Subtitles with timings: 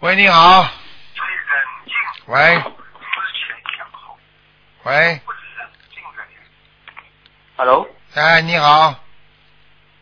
[0.00, 0.66] 喂，你好。
[2.24, 2.62] 喂。
[4.84, 5.20] 喂。
[7.56, 8.94] Hello，哎，你好。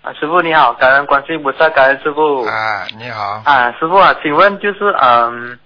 [0.02, 2.44] 啊，师傅你好，感恩观世音菩萨，感恩师傅。
[2.44, 3.42] 啊，你好。
[3.44, 5.58] 啊，师傅啊，请问就是嗯，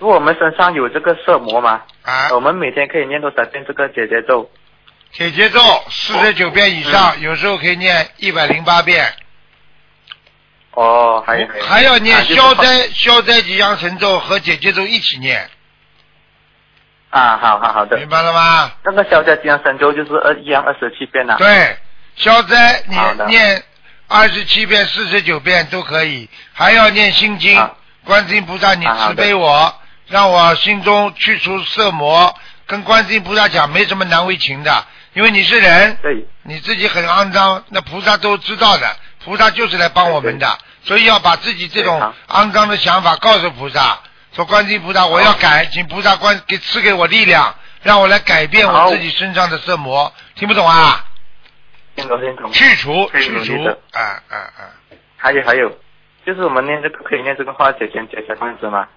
[0.00, 4.50] 如果我们身上有这个色魔嘛，啊，我们每天可以念多少遍这个解结咒？
[5.12, 9.14] 解结咒四十九遍以上，有时候可以念一百零八遍，
[10.78, 15.50] 哦，还有还要念消灾消灾吉祥神咒和解结咒一起念，
[17.10, 17.96] 啊，好好好的。
[17.96, 18.70] 明白了吗？
[18.84, 21.36] 那个消灾吉祥神咒就是二一样二十七遍呐、啊。
[21.36, 21.76] 对，
[22.14, 22.96] 消灾你
[23.26, 23.60] 念
[24.06, 27.72] 二十七遍、四十九遍都可以，还要念心经啊。
[28.04, 29.74] 观世音菩萨，你慈悲我，
[30.06, 32.32] 让我心中去除色魔，
[32.68, 44.00] 跟观世音菩萨讲没什么难为情的，因为你是人，对，你自己很肮脏，那菩萨都知道的，菩萨就是来帮我们的，所以要把自己这种肮脏的想法告诉菩萨，
[44.34, 51.04] 说观世音菩萨，我要改，请菩萨观给赐给我力量，让我来改变我自己身上的色魔，听不懂啊？
[51.94, 52.50] 听懂听懂。
[52.52, 54.60] 去除去除啊啊啊！
[55.18, 55.68] 还有还有，
[56.24, 58.88] 就是我们念这个可以念这个化解冤结小房子吗？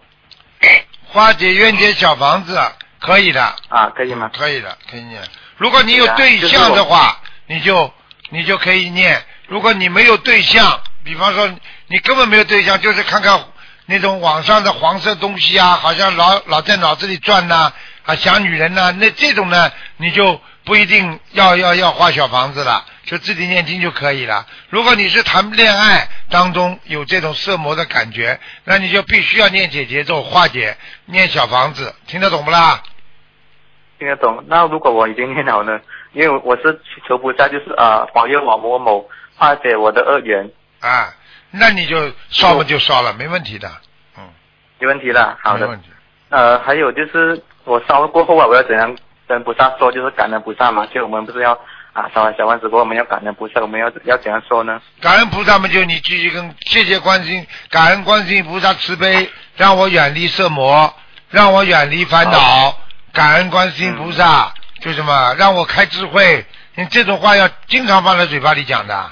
[1.07, 2.57] 化解冤结小房子
[2.99, 4.31] 可以的，啊，可以吗？
[4.33, 5.21] 可以的，可以念。
[5.57, 7.91] 如果你有对象的话，你就
[8.29, 9.21] 你就可以念。
[9.47, 11.49] 如果你没有对象，比方说
[11.91, 13.37] 你根本没有对象，就是看看
[13.85, 24.45] 那种网上的黄色东西啊，好像老老在脑子里转呐、啊，想女人呐、那这种呢，你就不一定要要要画小房子了，就自己念经就可以了。
[24.69, 32.81] 如果你是谈恋爱当中有这种色魔的感觉，那你就必须要念解节奏化解，念小房子，听得懂不啦？
[33.99, 34.45] 听得懂。
[34.47, 35.77] 那如果我已经念好呢？
[36.13, 41.13] 因为我是求菩萨，就是啊，保佑我某某化解我的恶缘，啊，
[41.51, 43.69] 那你就烧嘛就烧了，没问题的，
[44.17, 44.23] 嗯，
[44.79, 45.37] 没问题的。
[45.43, 45.65] 好的。
[45.65, 45.89] 没问题。
[46.29, 49.91] 呃，还有就是我烧了过后啊，我要怎样跟菩萨说？
[49.91, 51.51] 就是感恩菩萨嘛，就我们不是要
[51.91, 54.81] 啊烧完小丸子过后，我们要感恩菩萨，我们要要怎样说呢？
[55.01, 60.93] 感恩菩萨嘛就你继续跟谢谢观世音，感恩观世音菩萨慈悲，让我远离色魔，
[61.29, 62.77] 让我远离烦恼，
[63.11, 66.45] 感恩观世音菩萨，就什么让我开智慧。
[66.75, 69.11] 你这种话要经常放在嘴巴里讲的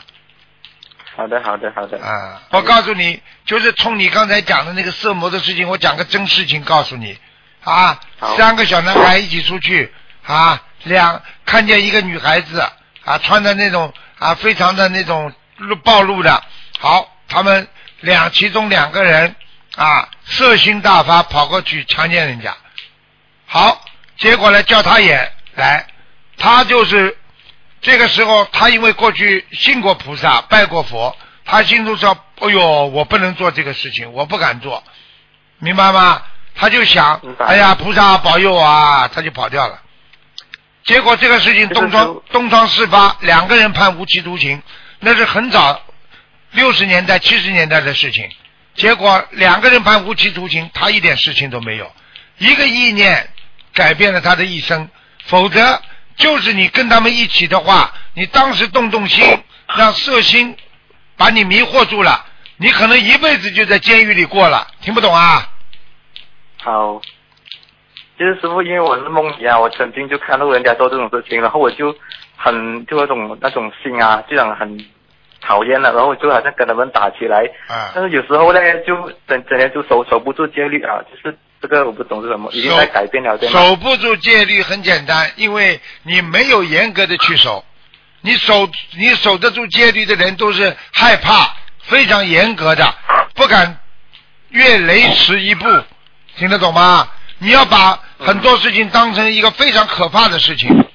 [1.20, 2.02] 好的，好的，好的。
[2.02, 2.42] 啊！
[2.52, 7.20] 我告诉你，就是冲你刚才讲的那个色魔的事情，我讲个真事情告诉你
[7.62, 8.00] 啊。
[8.38, 9.94] 三个小男孩一起出去
[10.26, 12.62] 啊，两看见一个女孩子
[13.04, 16.42] 啊，穿的那种啊，非常的那种露暴露的。
[16.80, 17.68] 好，他们
[18.00, 19.36] 两其中两个人
[19.76, 22.56] 啊，色心大发，跑过去强奸人家。
[23.46, 23.84] 好，
[24.16, 25.86] 结果呢，叫他也来，
[26.38, 27.18] 他就是
[27.82, 34.84] 这个时候，他因为过去信过菩萨，拜过佛，他心中说：“哎呦，我不能做这个事情，我不敢做，
[35.60, 36.22] 明白吗？”
[36.56, 39.80] 他就想明：“白哎呀，菩萨保佑我啊！”他就跑掉了。
[40.84, 44.62] 结果这个事情东窗东窗事发，两个人判无期徒刑，
[45.00, 45.82] 那是很早
[46.52, 48.30] 六十年代、七十年代的事情。
[48.76, 51.92] 结果两个人判无期徒刑，他一点事情都没有。
[52.40, 53.30] 一个意念
[53.74, 54.90] 改变了他的一生，
[55.26, 55.82] 否则
[56.20, 59.26] 就是你跟他们一起的话，你当时动动心，
[59.76, 60.56] 让色心
[61.18, 62.26] 把你迷惑住了，
[62.58, 64.68] 你可能一辈子就在监狱里过了。
[64.82, 65.50] 听不懂啊？
[66.62, 67.02] 好。
[68.18, 71.96] 其实师傅，因为我是梦里啊，我曾经就看到人家做这种事情，然后我就
[72.36, 74.78] 很就那种那种心啊，就想很
[75.40, 77.50] 讨厌了，然后就好像跟他们打起来。
[77.70, 83.60] 啊但是有时候呢，就整整天就守守不住戒律啊，就是这个我不懂是什么，已经在改变了，对吗？
[83.60, 87.66] 守不住戒律很简单，因为你没有严格的去守。
[88.22, 92.96] 你守你守得住戒律的人都是害怕，非常严格的，
[93.34, 93.78] 不敢
[94.50, 95.66] 越雷池一步，
[96.36, 97.10] 听得懂吗？
[97.38, 100.86] 你要把很多事情当成一个非常可怕的事情。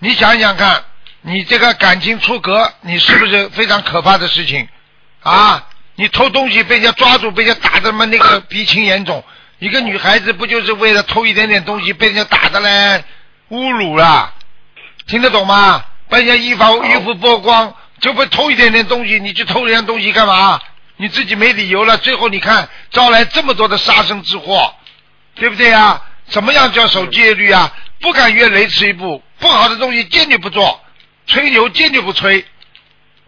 [0.00, 0.84] 你想想看，
[1.20, 4.68] 你这个感情出格，你是不是非常可怕的事情
[5.22, 5.68] 啊？
[5.94, 9.22] 你偷东西被人家抓住，被人家打的嘛那个鼻青眼肿。
[9.62, 13.04] 一个女孩子不就是为了偷一点点东西被人家打的嘞，
[13.48, 14.34] 侮辱了，
[15.06, 15.84] 听得懂吗？
[16.08, 20.60] 把人家衣服衣服剥光，就不偷一点点东西，你去偷人家东西干嘛？
[20.96, 24.74] 你自己没理由了，最后你看招来这么多的杀身之祸，
[25.36, 26.02] 对不对呀？
[26.26, 27.72] 怎么样叫守戒律啊？
[28.00, 30.80] 不敢越雷池一步，不好的东西坚决不做，
[31.28, 32.44] 吹牛坚决不吹，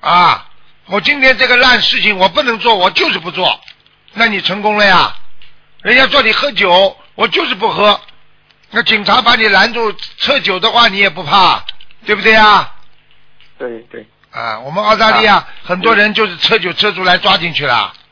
[0.01, 0.49] 啊！
[0.87, 3.61] 我今天这个烂事情我不能做，我就是不做，
[4.15, 5.15] 那你成功了呀？
[5.85, 8.01] 人家叫你喝酒，我就是不喝。
[8.71, 11.63] 那警察把你拦住测酒的话，你也不怕，
[12.05, 12.73] 对不对呀？
[13.57, 17.95] 对对，啊，我们澳大利亚很多人就是测酒测出来抓进去了。